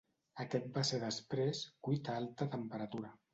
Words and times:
Aquest 0.43 0.71
va 0.77 0.83
ser 0.91 0.99
després 1.03 1.61
cuit 1.89 2.11
a 2.11 2.17
alta 2.23 2.49
temperatura. 2.57 3.15